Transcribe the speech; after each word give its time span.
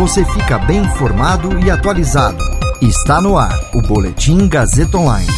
você 0.00 0.24
fica 0.24 0.56
bem 0.56 0.78
informado 0.78 1.58
e 1.58 1.70
atualizado. 1.70 2.42
Está 2.80 3.20
no 3.20 3.36
ar 3.36 3.54
o 3.74 3.82
Boletim 3.82 4.48
Gazeta 4.48 4.96
Online. 4.96 5.28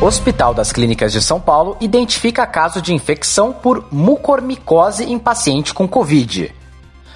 Hospital 0.00 0.54
das 0.54 0.70
Clínicas 0.70 1.12
de 1.12 1.20
São 1.20 1.40
Paulo 1.40 1.76
identifica 1.80 2.46
caso 2.46 2.80
de 2.80 2.94
infecção 2.94 3.52
por 3.52 3.84
mucormicose 3.90 5.02
em 5.02 5.18
paciente 5.18 5.74
com 5.74 5.88
Covid. 5.88 6.54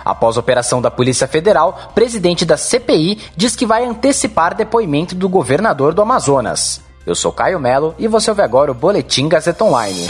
Após 0.05 0.37
operação 0.37 0.83
da 0.83 0.91
Polícia 0.91 1.29
Federal, 1.29 1.93
presidente 1.95 2.45
da 2.45 2.57
CPI 2.57 3.21
diz 3.37 3.55
que 3.55 3.65
vai 3.65 3.85
antecipar 3.85 4.57
depoimento 4.57 5.15
do 5.15 5.29
governador 5.29 5.95
do 5.95 6.03
Amazonas. 6.03 6.81
Eu 7.07 7.15
sou 7.15 7.31
Caio 7.31 7.61
Melo 7.61 7.95
e 7.97 8.09
você 8.09 8.29
ouve 8.29 8.43
agora 8.43 8.73
o 8.73 8.75
Boletim 8.75 9.29
Gazeta 9.29 9.63
Online. 9.63 10.09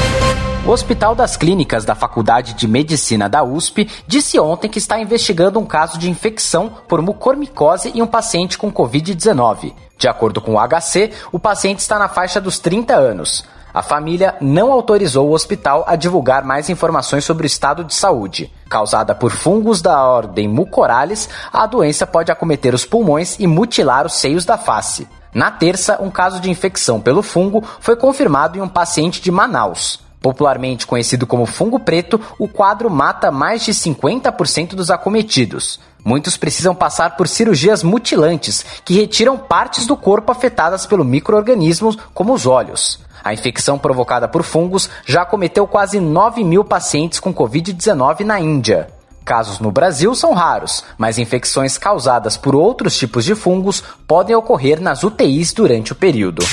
O 0.66 0.70
Hospital 0.73 1.15
das 1.15 1.36
Clínicas 1.36 1.84
da 1.84 1.95
Faculdade 1.95 2.55
de 2.55 2.67
Medicina 2.67 3.28
da 3.28 3.45
USP 3.45 3.89
disse 4.05 4.36
ontem 4.41 4.69
que 4.69 4.81
está 4.81 4.98
investigando 4.98 5.61
um 5.61 5.64
caso 5.64 5.97
de 5.97 6.11
infecção 6.11 6.69
por 6.89 7.00
mucormicose 7.00 7.92
em 7.95 8.03
um 8.03 8.06
paciente 8.06 8.59
com 8.59 8.72
Covid-19. 8.72 9.72
De 9.97 10.09
acordo 10.09 10.41
com 10.41 10.55
o 10.55 10.59
HC, 10.59 11.12
o 11.31 11.39
paciente 11.39 11.78
está 11.78 12.00
na 12.00 12.09
faixa 12.09 12.41
dos 12.41 12.59
30 12.59 12.97
anos. 12.97 13.44
A 13.72 13.81
família 13.81 14.34
não 14.41 14.72
autorizou 14.72 15.28
o 15.28 15.34
hospital 15.34 15.84
a 15.87 15.94
divulgar 15.94 16.44
mais 16.44 16.69
informações 16.69 17.25
sobre 17.25 17.44
o 17.44 17.47
estado 17.47 17.84
de 17.84 17.94
saúde. 17.94 18.53
Causada 18.69 19.14
por 19.14 19.31
fungos 19.31 19.81
da 19.81 20.03
ordem 20.03 20.48
Mucorales, 20.48 21.28
a 21.53 21.64
doença 21.64 22.05
pode 22.09 22.33
acometer 22.33 22.75
os 22.75 22.84
pulmões 22.84 23.39
e 23.39 23.47
mutilar 23.47 24.05
os 24.05 24.14
seios 24.14 24.44
da 24.44 24.59
face. 24.59 25.06
Na 25.33 25.48
terça, 25.48 26.03
um 26.03 26.11
caso 26.11 26.41
de 26.41 26.50
infecção 26.50 27.00
pelo 27.00 27.22
fungo 27.22 27.62
foi 27.78 27.94
confirmado 27.94 28.59
em 28.59 28.62
um 28.62 28.69
paciente 28.69 29.20
de 29.20 29.31
Manaus. 29.31 30.05
Popularmente 30.27 30.88
conhecido 30.88 31.24
como 31.24 31.46
fungo 31.46 31.78
preto, 31.78 32.20
o 32.36 32.48
quadro 32.48 32.91
mata 32.91 33.30
mais 33.30 33.64
de 33.64 33.72
50% 33.72 34.74
dos 34.74 34.91
acometidos. 34.91 35.78
Muitos 36.05 36.36
precisam 36.36 36.74
passar 36.74 37.16
por 37.16 37.28
cirurgias 37.28 37.84
mutilantes, 37.84 38.66
que 38.84 38.94
retiram 38.94 39.38
partes 39.38 39.86
do 39.86 39.97
corpo 39.97 40.32
afetadas 40.32 40.84
pelo 40.84 41.04
microorganismo, 41.04 41.97
como 42.12 42.34
os 42.34 42.44
olhos. 42.44 42.98
A 43.22 43.32
infecção 43.32 43.78
provocada 43.78 44.27
por 44.27 44.42
fungos 44.42 44.91
já 45.04 45.22
acometeu 45.22 45.64
quase 45.64 46.00
9 46.00 46.42
mil 46.42 46.64
pacientes 46.64 47.20
com 47.20 47.32
Covid-19 47.32 48.24
na 48.24 48.41
Índia. 48.41 48.88
Casos 49.24 49.60
no 49.60 49.70
Brasil 49.70 50.12
são 50.12 50.34
raros, 50.34 50.82
mas 50.98 51.19
infecções 51.19 51.78
causadas 51.78 52.36
por 52.36 52.56
outros 52.56 52.98
tipos 52.98 53.24
de 53.24 53.36
fungos 53.36 53.80
podem 54.08 54.34
ocorrer 54.34 54.80
nas 54.80 55.04
UTIs 55.04 55.52
durante 55.52 55.92
o 55.92 55.94
período. 55.94 56.44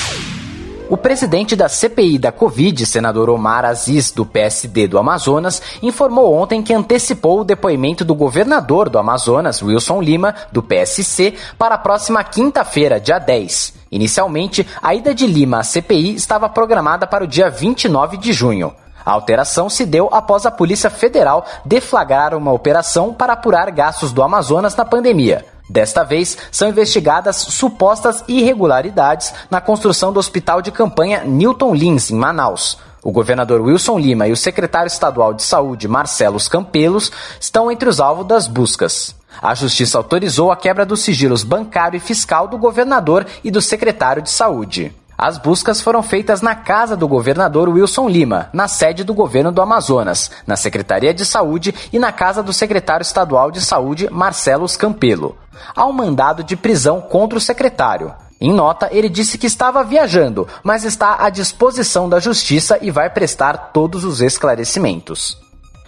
O 0.93 0.97
presidente 0.97 1.55
da 1.55 1.67
CPI 1.67 2.19
da 2.19 2.31
Covid, 2.31 2.85
senador 2.85 3.27
Omar 3.27 3.65
Aziz, 3.65 4.11
do 4.11 4.23
PSD 4.23 4.87
do 4.87 4.99
Amazonas, 4.99 5.59
informou 5.81 6.31
ontem 6.31 6.61
que 6.61 6.71
antecipou 6.71 7.39
o 7.39 7.43
depoimento 7.43 8.05
do 8.05 8.13
governador 8.13 8.89
do 8.89 8.99
Amazonas, 8.99 9.63
Wilson 9.63 9.99
Lima, 10.03 10.35
do 10.51 10.61
PSC, 10.61 11.33
para 11.57 11.73
a 11.73 11.79
próxima 11.79 12.23
quinta-feira, 12.23 12.99
dia 12.99 13.17
10. 13.17 13.73
Inicialmente, 13.91 14.67
a 14.83 14.93
ida 14.93 15.15
de 15.15 15.25
Lima 15.25 15.61
à 15.61 15.63
CPI 15.63 16.13
estava 16.13 16.47
programada 16.47 17.07
para 17.07 17.23
o 17.23 17.27
dia 17.27 17.49
29 17.49 18.15
de 18.17 18.31
junho. 18.31 18.71
A 19.03 19.13
alteração 19.13 19.71
se 19.71 19.87
deu 19.87 20.09
após 20.11 20.45
a 20.45 20.51
Polícia 20.51 20.91
Federal 20.91 21.43
deflagrar 21.65 22.35
uma 22.35 22.53
operação 22.53 23.15
para 23.15 23.33
apurar 23.33 23.71
gastos 23.71 24.13
do 24.13 24.21
Amazonas 24.21 24.75
na 24.75 24.85
pandemia. 24.85 25.52
Desta 25.69 26.03
vez, 26.03 26.37
são 26.51 26.69
investigadas 26.69 27.37
supostas 27.37 28.23
irregularidades 28.27 29.33
na 29.49 29.61
construção 29.61 30.11
do 30.11 30.19
hospital 30.19 30.61
de 30.61 30.71
campanha 30.71 31.23
Newton 31.23 31.73
Lins, 31.73 32.11
em 32.11 32.15
Manaus. 32.15 32.77
O 33.01 33.11
governador 33.11 33.61
Wilson 33.61 33.99
Lima 33.99 34.27
e 34.27 34.31
o 34.31 34.37
secretário 34.37 34.87
estadual 34.87 35.33
de 35.33 35.43
saúde, 35.43 35.87
Marcelo 35.87 36.37
Campelos, 36.49 37.11
estão 37.39 37.69
entre 37.69 37.89
os 37.89 37.99
alvos 37.99 38.25
das 38.25 38.47
buscas. 38.47 39.15
A 39.41 39.53
justiça 39.53 39.97
autorizou 39.97 40.51
a 40.51 40.55
quebra 40.55 40.85
dos 40.85 41.01
sigilos 41.01 41.43
bancário 41.43 41.97
e 41.97 41.99
fiscal 41.99 42.47
do 42.47 42.57
governador 42.57 43.25
e 43.43 43.51
do 43.51 43.61
secretário 43.61 44.21
de 44.21 44.29
saúde. 44.29 44.93
As 45.17 45.37
buscas 45.37 45.81
foram 45.81 46.01
feitas 46.01 46.41
na 46.41 46.55
casa 46.55 46.97
do 46.97 47.07
governador 47.07 47.69
Wilson 47.69 48.09
Lima, 48.09 48.49
na 48.51 48.67
sede 48.67 49.03
do 49.03 49.13
governo 49.13 49.51
do 49.51 49.61
Amazonas, 49.61 50.31
na 50.47 50.55
Secretaria 50.55 51.13
de 51.13 51.23
Saúde 51.25 51.73
e 51.93 51.99
na 51.99 52.11
casa 52.11 52.41
do 52.41 52.51
secretário 52.51 53.03
estadual 53.03 53.51
de 53.51 53.61
Saúde, 53.61 54.09
Marcelo 54.11 54.65
Campelo. 54.77 55.37
Há 55.75 55.85
um 55.85 55.93
mandado 55.93 56.43
de 56.43 56.55
prisão 56.55 56.99
contra 57.01 57.37
o 57.37 57.41
secretário. 57.41 58.13
Em 58.41 58.51
nota, 58.51 58.89
ele 58.91 59.07
disse 59.07 59.37
que 59.37 59.47
estava 59.47 59.83
viajando, 59.83 60.47
mas 60.63 60.83
está 60.83 61.23
à 61.23 61.29
disposição 61.29 62.09
da 62.09 62.19
justiça 62.19 62.77
e 62.81 62.91
vai 62.91 63.09
prestar 63.09 63.71
todos 63.71 64.03
os 64.03 64.19
esclarecimentos. 64.19 65.42